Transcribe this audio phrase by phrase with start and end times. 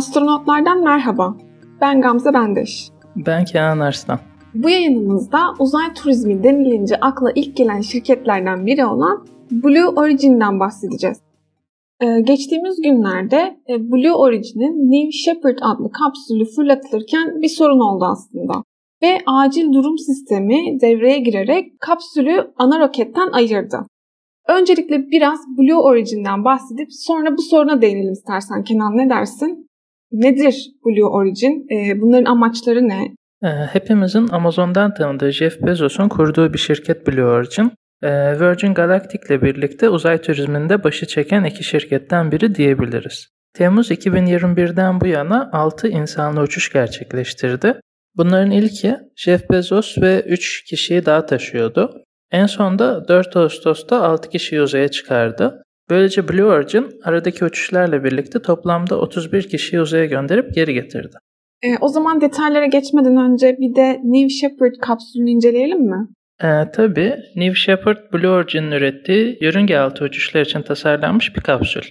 [0.00, 1.36] Astronotlardan merhaba.
[1.80, 2.88] Ben Gamze Bendeş.
[3.16, 4.18] Ben Kenan Arslan.
[4.54, 11.20] Bu yayınımızda uzay turizmi denilince akla ilk gelen şirketlerden biri olan Blue Origin'den bahsedeceğiz.
[12.00, 18.64] Ee, geçtiğimiz günlerde e, Blue Origin'in New Shepard adlı kapsülü fırlatılırken bir sorun oldu aslında.
[19.02, 23.86] Ve acil durum sistemi devreye girerek kapsülü ana roketten ayırdı.
[24.48, 29.69] Öncelikle biraz Blue Origin'den bahsedip sonra bu soruna değinelim istersen Kenan ne dersin?
[30.12, 31.66] Nedir Blue Origin?
[31.70, 33.14] Ee, bunların amaçları ne?
[33.44, 37.72] Ee, hepimizin Amazon'dan tanıdığı Jeff Bezos'un kurduğu bir şirket Blue Origin.
[38.02, 43.28] Ee, Virgin Galactic ile birlikte uzay turizminde başı çeken iki şirketten biri diyebiliriz.
[43.54, 47.80] Temmuz 2021'den bu yana 6 insanlı uçuş gerçekleştirdi.
[48.16, 52.04] Bunların ilki Jeff Bezos ve 3 kişiyi daha taşıyordu.
[52.30, 55.62] En sonda 4 Ağustos'ta 6 kişiyi uzaya çıkardı.
[55.90, 61.16] Böylece Blue Origin aradaki uçuşlarla birlikte toplamda 31 kişiyi uzaya gönderip geri getirdi.
[61.62, 66.08] E, o zaman detaylara geçmeden önce bir de New Shepard kapsülünü inceleyelim mi?
[66.42, 71.82] E, tabii New Shepard Blue Origin'in ürettiği yörünge altı uçuşlar için tasarlanmış bir kapsül.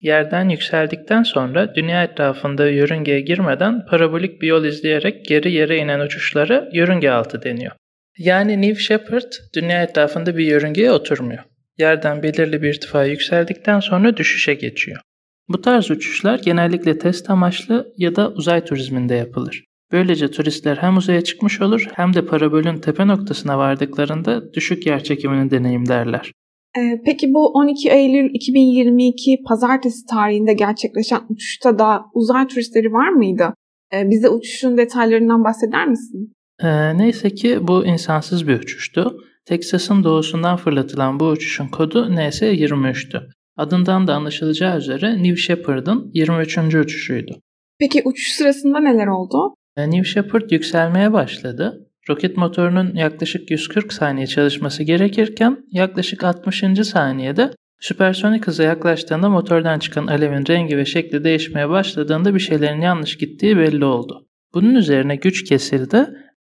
[0.00, 6.68] Yerden yükseldikten sonra dünya etrafında yörüngeye girmeden parabolik bir yol izleyerek geri yere inen uçuşlara
[6.72, 7.72] yörünge altı deniyor.
[8.18, 11.42] Yani New Shepard dünya etrafında bir yörüngeye oturmuyor
[11.78, 15.00] yerden belirli bir irtifaya yükseldikten sonra düşüşe geçiyor.
[15.48, 19.64] Bu tarz uçuşlar genellikle test amaçlı ya da uzay turizminde yapılır.
[19.92, 25.50] Böylece turistler hem uzaya çıkmış olur hem de parabolün tepe noktasına vardıklarında düşük yer çekimini
[25.50, 26.32] deneyimlerler.
[26.78, 33.54] Ee, peki bu 12 Eylül 2022 pazartesi tarihinde gerçekleşen uçuşta da uzay turistleri var mıydı?
[33.94, 36.32] Ee, bize uçuşun detaylarından bahseder misin?
[36.62, 39.16] Ee, neyse ki bu insansız bir uçuştu.
[39.46, 43.22] Texas'ın doğusundan fırlatılan bu uçuşun kodu NS-23'tü.
[43.56, 46.58] Adından da anlaşılacağı üzere New Shepard'ın 23.
[46.58, 47.40] uçuşuydu.
[47.78, 49.54] Peki uçuş sırasında neler oldu?
[49.76, 51.88] E, New Shepard yükselmeye başladı.
[52.08, 56.64] Roket motorunun yaklaşık 140 saniye çalışması gerekirken yaklaşık 60.
[56.82, 57.50] saniyede
[57.80, 63.56] süpersonik hıza yaklaştığında motordan çıkan alevin rengi ve şekli değişmeye başladığında bir şeylerin yanlış gittiği
[63.56, 64.26] belli oldu.
[64.54, 66.06] Bunun üzerine güç kesildi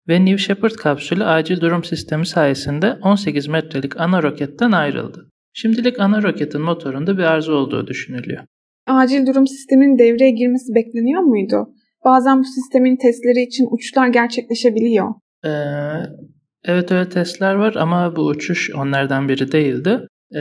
[0.08, 5.28] ve New Shepard kapsülü acil durum sistemi sayesinde 18 metrelik ana roketten ayrıldı.
[5.52, 8.42] Şimdilik ana roketin motorunda bir arıza olduğu düşünülüyor.
[8.86, 11.68] Acil durum sisteminin devreye girmesi bekleniyor muydu?
[12.04, 15.14] Bazen bu sistemin testleri için uçuşlar gerçekleşebiliyor.
[15.44, 15.48] Ee,
[16.64, 20.00] evet öyle testler var ama bu uçuş onlardan biri değildi.
[20.34, 20.40] Ee,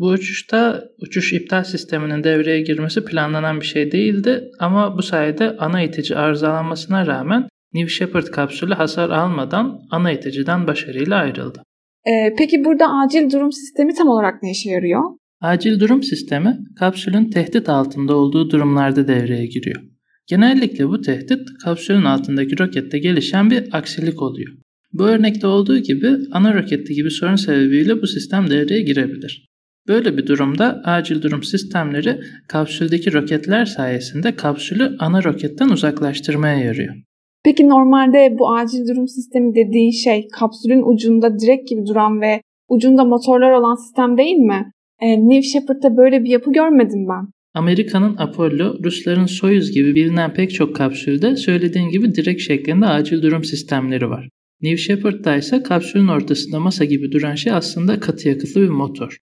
[0.00, 5.82] bu uçuşta uçuş iptal sisteminin devreye girmesi planlanan bir şey değildi ama bu sayede ana
[5.82, 11.62] itici arızalanmasına rağmen New Shepard kapsülü hasar almadan ana iticiden başarıyla ayrıldı.
[12.06, 15.02] Ee, peki burada acil durum sistemi tam olarak ne işe yarıyor?
[15.40, 19.82] Acil durum sistemi kapsülün tehdit altında olduğu durumlarda devreye giriyor.
[20.26, 24.52] Genellikle bu tehdit kapsülün altındaki rokette gelişen bir aksilik oluyor.
[24.92, 29.48] Bu örnekte olduğu gibi ana rokette gibi sorun sebebiyle bu sistem devreye girebilir.
[29.88, 36.94] Böyle bir durumda acil durum sistemleri kapsüldeki roketler sayesinde kapsülü ana roketten uzaklaştırmaya yarıyor.
[37.44, 43.04] Peki normalde bu acil durum sistemi dediğin şey kapsülün ucunda direk gibi duran ve ucunda
[43.04, 44.72] motorlar olan sistem değil mi?
[45.00, 47.28] E, New Shepard'da böyle bir yapı görmedim ben.
[47.54, 53.44] Amerika'nın Apollo, Rusların Soyuz gibi bilinen pek çok kapsülde söylediğin gibi direk şeklinde acil durum
[53.44, 54.28] sistemleri var.
[54.62, 59.16] New Shepard'da ise kapsülün ortasında masa gibi duran şey aslında katı yakıtlı bir motor.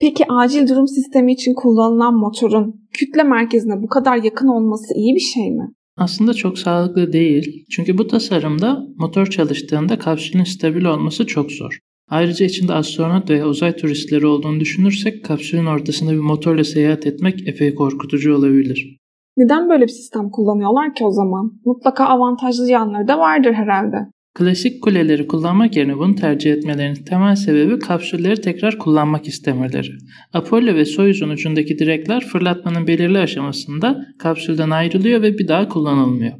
[0.00, 5.20] Peki acil durum sistemi için kullanılan motorun kütle merkezine bu kadar yakın olması iyi bir
[5.20, 5.68] şey mi?
[5.96, 7.66] Aslında çok sağlıklı değil.
[7.70, 11.78] Çünkü bu tasarımda motor çalıştığında kapsülün stabil olması çok zor.
[12.10, 17.74] Ayrıca içinde astronot veya uzay turistleri olduğunu düşünürsek kapsülün ortasında bir motorla seyahat etmek epey
[17.74, 18.96] korkutucu olabilir.
[19.36, 21.52] Neden böyle bir sistem kullanıyorlar ki o zaman?
[21.64, 23.96] Mutlaka avantajlı yanları da vardır herhalde.
[24.34, 29.90] Klasik kuleleri kullanmak yerine bunu tercih etmelerinin temel sebebi kapsülleri tekrar kullanmak istemeleri.
[30.32, 36.32] Apollo ve Soyuz'un ucundaki direkler fırlatmanın belirli aşamasında kapsülden ayrılıyor ve bir daha kullanılmıyor.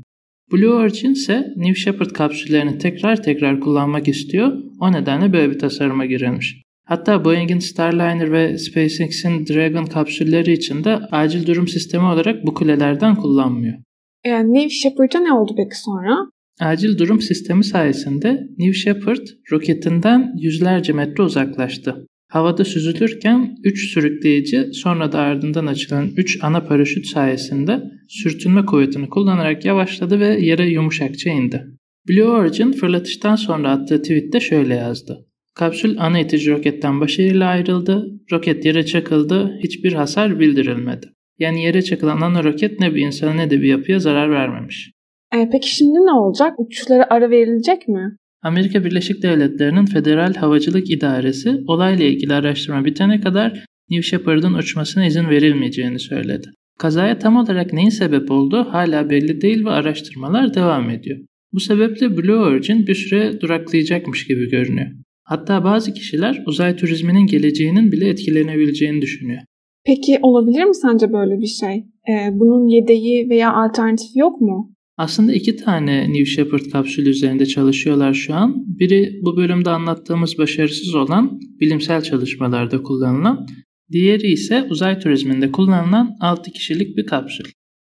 [0.53, 4.53] Blue Origin ise New Shepard kapsüllerini tekrar tekrar kullanmak istiyor.
[4.81, 6.63] O nedenle böyle bir tasarıma girilmiş.
[6.87, 13.15] Hatta Boeing'in Starliner ve SpaceX'in Dragon kapsülleri için de acil durum sistemi olarak bu kulelerden
[13.15, 13.79] kullanmıyor.
[14.27, 16.34] Yani New Shepard'a ne oldu peki sonra?
[16.61, 22.07] Acil durum sistemi sayesinde New Shepard roketinden yüzlerce metre uzaklaştı.
[22.29, 29.65] Havada süzülürken 3 sürükleyici sonra da ardından açılan 3 ana paraşüt sayesinde sürtünme kuvvetini kullanarak
[29.65, 31.67] yavaşladı ve yere yumuşakça indi.
[32.09, 35.27] Blue Origin fırlatıştan sonra attığı tweette şöyle yazdı.
[35.55, 41.07] Kapsül ana itici roketten başarıyla ayrıldı, roket yere çakıldı, hiçbir hasar bildirilmedi.
[41.39, 44.91] Yani yere çakılan nanoroket ne bir insana ne de bir yapıya zarar vermemiş.
[45.35, 46.61] E, peki şimdi ne olacak?
[46.61, 48.17] Uçuşlara ara verilecek mi?
[48.43, 55.29] Amerika Birleşik Devletleri'nin Federal Havacılık İdaresi olayla ilgili araştırma bitene kadar New Shepard'ın uçmasına izin
[55.29, 56.47] verilmeyeceğini söyledi.
[56.79, 61.19] Kazaya tam olarak neyin sebep olduğu hala belli değil ve araştırmalar devam ediyor.
[61.53, 64.91] Bu sebeple Blue Origin bir süre duraklayacakmış gibi görünüyor.
[65.25, 69.41] Hatta bazı kişiler uzay turizminin geleceğinin bile etkilenebileceğini düşünüyor.
[69.87, 71.85] Peki olabilir mi sence böyle bir şey?
[72.09, 74.74] Ee, bunun yedeği veya alternatifi yok mu?
[74.97, 78.65] Aslında iki tane New Shepard kapsülü üzerinde çalışıyorlar şu an.
[78.67, 83.47] Biri bu bölümde anlattığımız başarısız olan bilimsel çalışmalarda kullanılan,
[83.93, 87.45] diğeri ise uzay turizminde kullanılan 6 kişilik bir kapsül.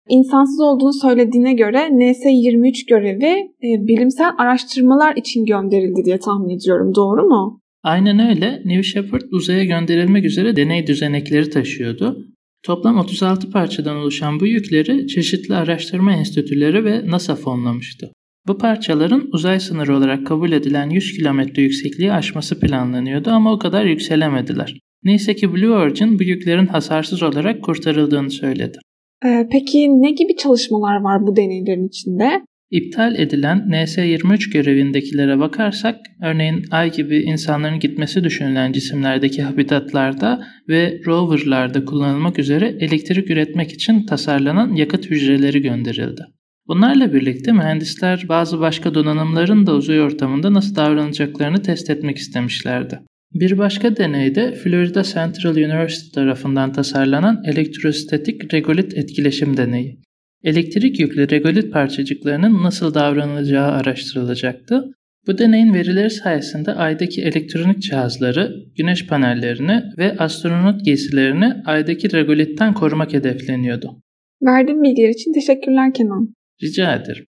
[0.08, 3.32] İnsansız olduğunu söylediğine göre NS-23 görevi
[3.62, 6.94] e, bilimsel araştırmalar için gönderildi diye tahmin ediyorum.
[6.94, 7.60] Doğru mu?
[7.82, 8.62] Aynen öyle.
[8.64, 12.24] New Shepard uzaya gönderilmek üzere deney düzenekleri taşıyordu.
[12.62, 18.12] Toplam 36 parçadan oluşan bu yükleri çeşitli araştırma enstitüleri ve NASA fonlamıştı.
[18.46, 23.84] Bu parçaların uzay sınırı olarak kabul edilen 100 kilometre yüksekliği aşması planlanıyordu ama o kadar
[23.84, 24.78] yükselemediler.
[25.04, 28.78] Neyse ki Blue Origin bu yüklerin hasarsız olarak kurtarıldığını söyledi.
[29.24, 32.42] Ee, peki ne gibi çalışmalar var bu deneylerin içinde?
[32.70, 41.84] İptal edilen NS-23 görevindekilere bakarsak, örneğin Ay gibi insanların gitmesi düşünülen cisimlerdeki habitatlarda ve roverlarda
[41.84, 46.22] kullanılmak üzere elektrik üretmek için tasarlanan yakıt hücreleri gönderildi.
[46.66, 52.98] Bunlarla birlikte mühendisler bazı başka donanımların da uzay ortamında nasıl davranacaklarını test etmek istemişlerdi.
[53.34, 60.07] Bir başka deneyde Florida Central University tarafından tasarlanan elektrostatik regolit etkileşim deneyi.
[60.44, 64.84] Elektrik yüklü regolit parçacıklarının nasıl davranılacağı araştırılacaktı.
[65.26, 73.12] Bu deneyin verileri sayesinde Ay'daki elektronik cihazları, güneş panellerini ve astronot giysilerini Ay'daki regolitten korumak
[73.12, 74.02] hedefleniyordu.
[74.42, 76.34] Verdiğin bilgiler için teşekkürler Kenan.
[76.62, 77.24] Rica ederim.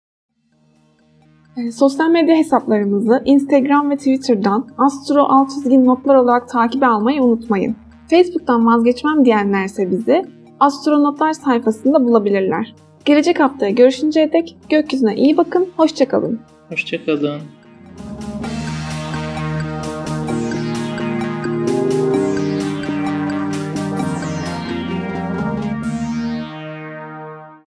[1.56, 7.76] E, sosyal medya hesaplarımızı Instagram ve Twitter'dan astro alt çizgi notlar olarak takip almayı unutmayın.
[8.10, 10.22] Facebook'tan vazgeçmem diyenlerse bizi
[10.60, 12.74] astronotlar sayfasında bulabilirler.
[13.04, 16.40] Gelecek haftaya görüşünceye dek gökyüzüne iyi bakın, hoşçakalın.
[16.68, 17.40] Hoşçakalın.